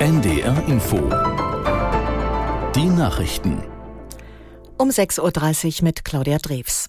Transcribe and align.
NDR 0.00 0.66
Info. 0.66 0.96
Die 2.74 2.86
Nachrichten. 2.86 3.62
Um 4.78 4.88
6.30 4.88 5.80
Uhr 5.80 5.84
mit 5.84 6.06
Claudia 6.06 6.38
Drews. 6.38 6.88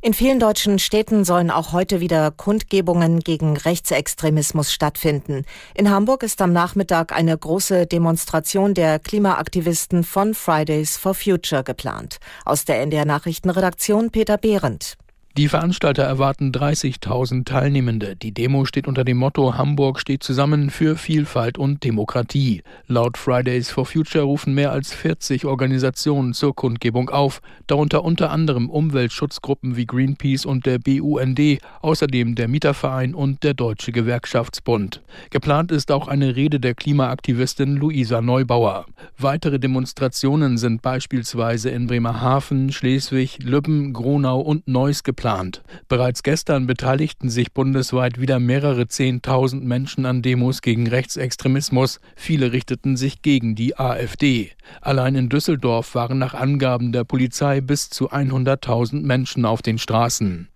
In 0.00 0.14
vielen 0.14 0.38
deutschen 0.38 0.78
Städten 0.78 1.24
sollen 1.24 1.50
auch 1.50 1.72
heute 1.72 1.98
wieder 1.98 2.30
Kundgebungen 2.30 3.18
gegen 3.18 3.56
Rechtsextremismus 3.56 4.72
stattfinden. 4.72 5.44
In 5.74 5.90
Hamburg 5.90 6.22
ist 6.22 6.40
am 6.40 6.52
Nachmittag 6.52 7.10
eine 7.10 7.36
große 7.36 7.88
Demonstration 7.88 8.72
der 8.72 9.00
Klimaaktivisten 9.00 10.04
von 10.04 10.32
Fridays 10.32 10.96
for 10.96 11.14
Future 11.14 11.64
geplant. 11.64 12.18
Aus 12.44 12.64
der 12.64 12.80
NDR 12.82 13.04
Nachrichtenredaktion 13.04 14.12
Peter 14.12 14.38
Behrendt. 14.38 14.96
Die 15.36 15.48
Veranstalter 15.48 16.04
erwarten 16.04 16.52
30.000 16.52 17.44
Teilnehmende. 17.44 18.14
Die 18.14 18.30
Demo 18.30 18.66
steht 18.66 18.86
unter 18.86 19.02
dem 19.02 19.16
Motto 19.16 19.58
Hamburg 19.58 19.98
steht 19.98 20.22
zusammen 20.22 20.70
für 20.70 20.96
Vielfalt 20.96 21.58
und 21.58 21.82
Demokratie. 21.82 22.62
Laut 22.86 23.18
Fridays 23.18 23.68
for 23.68 23.84
Future 23.84 24.22
rufen 24.22 24.54
mehr 24.54 24.70
als 24.70 24.94
40 24.94 25.44
Organisationen 25.44 26.34
zur 26.34 26.54
Kundgebung 26.54 27.10
auf, 27.10 27.42
darunter 27.66 28.04
unter 28.04 28.30
anderem 28.30 28.70
Umweltschutzgruppen 28.70 29.74
wie 29.74 29.86
Greenpeace 29.86 30.46
und 30.46 30.66
der 30.66 30.78
BUND, 30.78 31.40
außerdem 31.82 32.36
der 32.36 32.46
Mieterverein 32.46 33.12
und 33.12 33.42
der 33.42 33.54
Deutsche 33.54 33.90
Gewerkschaftsbund. 33.90 35.02
Geplant 35.30 35.72
ist 35.72 35.90
auch 35.90 36.06
eine 36.06 36.36
Rede 36.36 36.60
der 36.60 36.76
Klimaaktivistin 36.76 37.74
Luisa 37.74 38.20
Neubauer. 38.20 38.86
Weitere 39.18 39.58
Demonstrationen 39.58 40.58
sind 40.58 40.80
beispielsweise 40.80 41.70
in 41.70 41.88
Bremerhaven, 41.88 42.70
Schleswig, 42.70 43.40
Lübben, 43.42 43.92
Gronau 43.92 44.38
und 44.38 44.68
Neuss 44.68 45.02
geplant 45.02 45.23
geplant. 45.24 45.62
Bereits 45.88 46.22
gestern 46.22 46.66
beteiligten 46.66 47.30
sich 47.30 47.52
bundesweit 47.52 48.20
wieder 48.20 48.38
mehrere 48.38 48.88
Zehntausend 48.88 49.64
Menschen 49.64 50.04
an 50.04 50.20
Demos 50.20 50.60
gegen 50.60 50.86
Rechtsextremismus. 50.86 51.98
Viele 52.14 52.52
richteten 52.52 52.98
sich 52.98 53.22
gegen 53.22 53.54
die 53.54 53.78
AfD. 53.78 54.50
Allein 54.82 55.14
in 55.14 55.28
Düsseldorf 55.30 55.94
waren 55.94 56.18
nach 56.18 56.34
Angaben 56.34 56.92
der 56.92 57.04
Polizei 57.04 57.62
bis 57.62 57.88
zu 57.88 58.10
100.000 58.10 59.00
Menschen 59.02 59.46
auf 59.46 59.62
den 59.62 59.78
Straßen. 59.78 60.48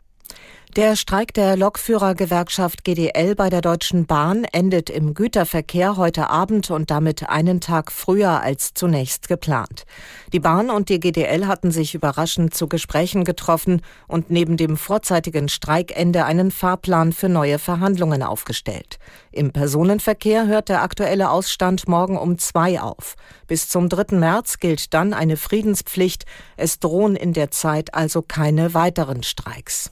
Der 0.79 0.95
Streik 0.95 1.35
der 1.35 1.57
Lokführergewerkschaft 1.57 2.85
GDL 2.85 3.35
bei 3.35 3.51
der 3.51 3.63
Deutschen 3.63 4.07
Bahn 4.07 4.45
endet 4.45 4.91
im 4.91 5.13
Güterverkehr 5.13 5.97
heute 5.97 6.31
Abend 6.31 6.71
und 6.71 6.93
damit 6.93 7.29
einen 7.29 7.61
Tag 7.61 7.91
früher 7.91 8.43
als 8.43 8.75
zunächst 8.75 9.27
geplant. 9.27 9.87
Die 10.33 10.39
Bahn 10.39 10.71
und 10.71 10.89
die 10.89 11.01
GDL 11.01 11.49
hatten 11.49 11.73
sich 11.73 11.97
überraschend 11.97 12.55
zu 12.55 12.69
Gesprächen 12.69 13.25
getroffen 13.25 13.83
und 14.07 14.31
neben 14.31 14.57
dem 14.57 14.77
vorzeitigen 14.77 15.49
Streikende 15.49 16.25
einen 16.25 16.53
Fahrplan 16.53 17.13
für 17.13 17.29
neue 17.29 17.59
Verhandlungen 17.59 18.23
aufgestellt. 18.23 19.01
Im 19.33 19.51
Personenverkehr 19.51 20.47
hört 20.47 20.69
der 20.69 20.85
aktuelle 20.85 21.31
Ausstand 21.31 21.89
morgen 21.89 22.17
um 22.17 22.39
zwei 22.39 22.81
auf. 22.81 23.17
Bis 23.49 23.69
zum 23.69 23.89
3. 23.89 24.17
März 24.17 24.61
gilt 24.61 24.95
dann 24.95 25.13
eine 25.13 25.37
Friedenspflicht. 25.37 26.25
Es 26.57 26.79
drohen 26.79 27.17
in 27.17 27.33
der 27.33 27.51
Zeit 27.51 27.95
also 27.95 28.23
keine 28.23 28.75
weiteren 28.75 29.25
Streiks. 29.25 29.91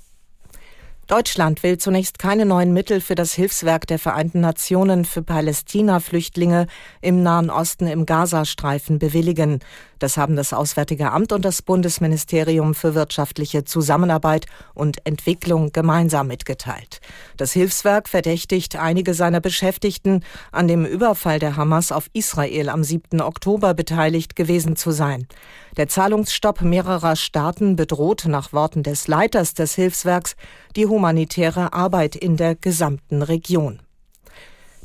Deutschland 1.07 1.63
will 1.63 1.79
zunächst 1.79 2.19
keine 2.19 2.45
neuen 2.47 2.73
Mittel 2.73 3.01
für 3.01 3.15
das 3.15 3.33
Hilfswerk 3.33 3.87
der 3.87 4.01
Vereinten 4.01 4.41
Nationen 4.41 5.05
für 5.05 5.23
Palästina-Flüchtlinge 5.23 6.67
im 7.01 7.23
Nahen 7.23 7.49
Osten 7.49 7.87
im 7.87 8.07
Gazastreifen 8.07 8.99
bewilligen. 8.99 9.61
Das 10.01 10.17
haben 10.17 10.35
das 10.35 10.53
Auswärtige 10.53 11.13
Amt 11.13 11.33
und 11.33 11.45
das 11.45 11.63
Bundesministerium 11.63 12.75
für 12.75 12.97
wirtschaftliche 12.97 13.65
Zusammenarbeit 13.65 14.47
und 14.75 15.07
Entwicklung 15.07 15.71
gemeinsam 15.71 16.27
mitgeteilt. 16.27 17.01
Das 17.37 17.53
Hilfswerk 17.53 18.09
verdächtigt 18.09 18.75
einige 18.75 19.15
seiner 19.15 19.41
Beschäftigten, 19.41 20.25
an 20.51 20.67
dem 20.67 20.85
Überfall 20.85 21.39
der 21.39 21.57
Hamas 21.57 21.93
auf 21.93 22.11
Israel 22.15 22.69
am 22.69 22.83
7. 22.83 23.21
Oktober 23.21 23.75
beteiligt 23.75 24.35
gewesen 24.35 24.75
zu 24.75 24.91
sein. 24.91 25.29
Der 25.77 25.89
Zahlungsstopp 25.89 26.63
mehrerer 26.63 27.17
Staaten 27.17 27.77
bedroht 27.77 28.25
nach 28.27 28.53
Worten 28.53 28.83
des 28.83 29.09
Leiters 29.09 29.55
des 29.55 29.75
Hilfswerks 29.75 30.35
die 30.75 30.85
humanitäre 30.97 31.75
Arbeit 31.75 32.17
in 32.17 32.39
der 32.39 32.55
gesamten 32.55 33.21
Region. 33.21 33.81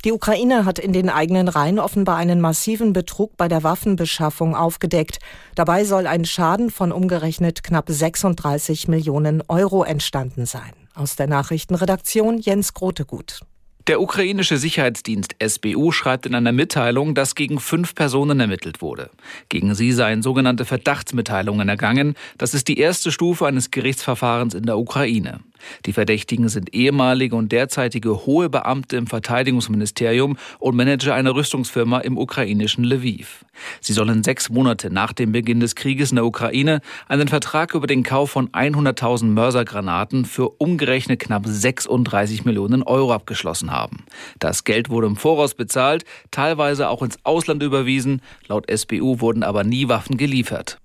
Die 0.04 0.12
Ukraine 0.12 0.66
hat 0.66 0.78
in 0.78 0.92
den 0.92 1.08
eigenen 1.08 1.48
Reihen 1.48 1.78
offenbar 1.78 2.18
einen 2.18 2.38
massiven 2.38 2.92
Betrug 2.92 3.38
bei 3.38 3.48
der 3.48 3.62
Waffenbeschaffung 3.62 4.54
aufgedeckt. 4.54 5.20
Dabei 5.54 5.84
soll 5.84 6.06
ein 6.06 6.26
Schaden 6.26 6.70
von 6.70 6.92
umgerechnet 6.92 7.62
knapp 7.62 7.86
36 7.88 8.88
Millionen 8.88 9.42
Euro 9.48 9.84
entstanden 9.84 10.44
sein. 10.44 10.72
Aus 10.94 11.16
der 11.16 11.28
Nachrichtenredaktion 11.28 12.38
Jens 12.38 12.74
Grotegut. 12.74 13.40
Der 13.88 14.00
ukrainische 14.00 14.58
Sicherheitsdienst 14.58 15.34
SBU 15.44 15.90
schreibt 15.90 16.26
in 16.26 16.36
einer 16.36 16.52
Mitteilung, 16.52 17.16
dass 17.16 17.34
gegen 17.34 17.58
fünf 17.58 17.96
Personen 17.96 18.38
ermittelt 18.38 18.80
wurde. 18.80 19.10
Gegen 19.48 19.74
sie 19.74 19.90
seien 19.90 20.22
sogenannte 20.22 20.64
Verdachtsmitteilungen 20.64 21.68
ergangen. 21.68 22.14
Das 22.38 22.54
ist 22.54 22.68
die 22.68 22.78
erste 22.78 23.10
Stufe 23.10 23.44
eines 23.44 23.72
Gerichtsverfahrens 23.72 24.54
in 24.54 24.66
der 24.66 24.78
Ukraine. 24.78 25.40
Die 25.86 25.92
Verdächtigen 25.92 26.48
sind 26.48 26.74
ehemalige 26.74 27.36
und 27.36 27.52
derzeitige 27.52 28.26
hohe 28.26 28.48
Beamte 28.48 28.96
im 28.96 29.06
Verteidigungsministerium 29.06 30.36
und 30.58 30.76
Manager 30.76 31.14
einer 31.14 31.34
Rüstungsfirma 31.34 32.00
im 32.00 32.18
ukrainischen 32.18 32.84
Lviv. 32.84 33.44
Sie 33.80 33.92
sollen 33.92 34.22
sechs 34.22 34.50
Monate 34.50 34.90
nach 34.90 35.12
dem 35.12 35.32
Beginn 35.32 35.60
des 35.60 35.74
Krieges 35.74 36.10
in 36.10 36.16
der 36.16 36.26
Ukraine 36.26 36.80
einen 37.08 37.28
Vertrag 37.28 37.74
über 37.74 37.86
den 37.86 38.02
Kauf 38.02 38.30
von 38.30 38.48
100.000 38.48 39.26
Mörsergranaten 39.26 40.24
für 40.24 40.48
umgerechnet 40.48 41.20
knapp 41.20 41.44
36 41.46 42.44
Millionen 42.44 42.82
Euro 42.82 43.12
abgeschlossen 43.12 43.70
haben. 43.70 44.04
Das 44.38 44.64
Geld 44.64 44.90
wurde 44.90 45.06
im 45.06 45.16
Voraus 45.16 45.54
bezahlt, 45.54 46.04
teilweise 46.30 46.88
auch 46.88 47.02
ins 47.02 47.18
Ausland 47.24 47.62
überwiesen. 47.62 48.22
Laut 48.48 48.70
SBU 48.70 49.20
wurden 49.20 49.42
aber 49.42 49.64
nie 49.64 49.88
Waffen 49.88 50.16
geliefert. 50.16 50.81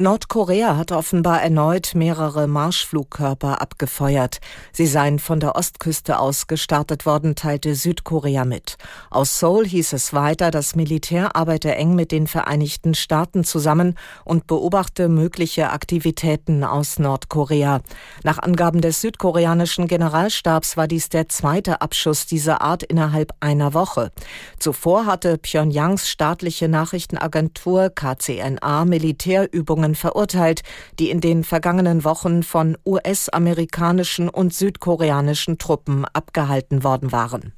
Nordkorea 0.00 0.76
hat 0.76 0.92
offenbar 0.92 1.42
erneut 1.42 1.96
mehrere 1.96 2.46
Marschflugkörper 2.46 3.60
abgefeuert. 3.60 4.38
Sie 4.70 4.86
seien 4.86 5.18
von 5.18 5.40
der 5.40 5.56
Ostküste 5.56 6.20
aus 6.20 6.46
gestartet 6.46 7.04
worden, 7.04 7.34
teilte 7.34 7.74
Südkorea 7.74 8.44
mit. 8.44 8.76
Aus 9.10 9.40
Seoul 9.40 9.66
hieß 9.66 9.94
es 9.94 10.12
weiter, 10.12 10.52
das 10.52 10.76
Militär 10.76 11.34
arbeite 11.34 11.74
eng 11.74 11.96
mit 11.96 12.12
den 12.12 12.28
Vereinigten 12.28 12.94
Staaten 12.94 13.42
zusammen 13.42 13.96
und 14.24 14.46
beobachte 14.46 15.08
mögliche 15.08 15.70
Aktivitäten 15.70 16.62
aus 16.62 17.00
Nordkorea. 17.00 17.80
Nach 18.22 18.38
Angaben 18.38 18.80
des 18.80 19.00
südkoreanischen 19.00 19.88
Generalstabs 19.88 20.76
war 20.76 20.86
dies 20.86 21.08
der 21.08 21.28
zweite 21.28 21.80
Abschuss 21.80 22.26
dieser 22.26 22.62
Art 22.62 22.84
innerhalb 22.84 23.32
einer 23.40 23.74
Woche. 23.74 24.12
Zuvor 24.60 25.06
hatte 25.06 25.38
Pyongyangs 25.38 26.08
staatliche 26.08 26.68
Nachrichtenagentur 26.68 27.90
KCNA 27.90 28.84
Militärübungen 28.84 29.87
Maßnahmen 29.88 29.94
verurteilt, 29.94 30.62
die 30.98 31.10
in 31.10 31.20
den 31.20 31.44
vergangenen 31.44 32.04
Wochen 32.04 32.42
von 32.42 32.76
US-amerikanischen 32.84 34.28
und 34.28 34.54
südkoreanischen 34.54 35.58
Truppen 35.58 36.04
abgehalten 36.04 36.84
worden 36.84 37.12
waren. 37.12 37.52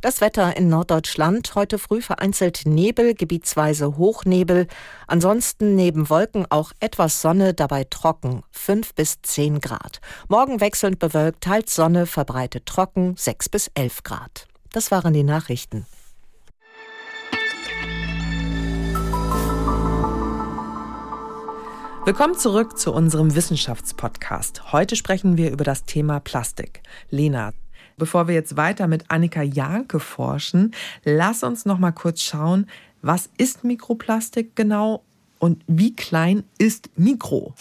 Das 0.00 0.20
Wetter 0.20 0.54
in 0.56 0.68
Norddeutschland 0.68 1.54
heute 1.54 1.78
früh 1.78 2.02
vereinzelt 2.02 2.66
Nebel, 2.66 3.14
gebietsweise 3.14 3.96
Hochnebel, 3.96 4.66
ansonsten 5.06 5.76
neben 5.76 6.10
Wolken 6.10 6.44
auch 6.50 6.72
etwas 6.78 7.22
Sonne, 7.22 7.54
dabei 7.54 7.84
trocken, 7.84 8.42
5 8.50 8.94
bis 8.94 9.22
10 9.22 9.60
Grad. 9.60 10.00
Morgen 10.28 10.60
wechselnd 10.60 10.98
bewölkt, 10.98 11.42
teils 11.42 11.74
Sonne, 11.74 12.04
verbreitet 12.04 12.66
trocken, 12.66 13.14
6 13.16 13.48
bis 13.48 13.70
11 13.74 14.02
Grad. 14.02 14.46
Das 14.72 14.90
waren 14.90 15.14
die 15.14 15.24
Nachrichten. 15.24 15.86
Willkommen 22.06 22.36
zurück 22.36 22.76
zu 22.76 22.92
unserem 22.92 23.34
Wissenschaftspodcast. 23.34 24.74
Heute 24.74 24.94
sprechen 24.94 25.38
wir 25.38 25.50
über 25.50 25.64
das 25.64 25.84
Thema 25.84 26.20
Plastik. 26.20 26.82
Lena, 27.08 27.54
bevor 27.96 28.28
wir 28.28 28.34
jetzt 28.34 28.58
weiter 28.58 28.88
mit 28.88 29.10
Annika 29.10 29.40
Janke 29.40 30.00
forschen, 30.00 30.74
lass 31.02 31.42
uns 31.42 31.64
noch 31.64 31.78
mal 31.78 31.92
kurz 31.92 32.20
schauen, 32.20 32.66
was 33.00 33.30
ist 33.38 33.64
Mikroplastik 33.64 34.54
genau 34.54 35.02
und 35.38 35.62
wie 35.66 35.96
klein 35.96 36.44
ist 36.58 36.90
Mikro? 36.98 37.54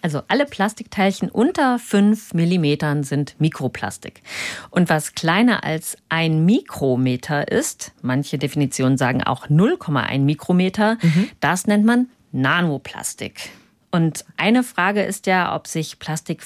Also 0.00 0.22
alle 0.28 0.46
Plastikteilchen 0.46 1.28
unter 1.28 1.80
5 1.80 2.32
mm 2.34 3.02
sind 3.02 3.34
Mikroplastik. 3.40 4.22
Und 4.70 4.88
was 4.88 5.16
kleiner 5.16 5.64
als 5.64 5.96
ein 6.08 6.44
Mikrometer 6.44 7.50
ist, 7.50 7.90
manche 8.00 8.38
Definitionen 8.38 8.96
sagen 8.96 9.24
auch 9.24 9.48
0,1 9.48 10.20
Mikrometer, 10.20 10.98
mhm. 11.02 11.28
das 11.40 11.66
nennt 11.66 11.84
man 11.84 12.06
Nanoplastik. 12.32 13.50
Und 13.90 14.24
eine 14.36 14.62
Frage 14.62 15.02
ist 15.02 15.26
ja, 15.26 15.54
ob 15.54 15.66
sich 15.66 15.98
Plastik 15.98 16.42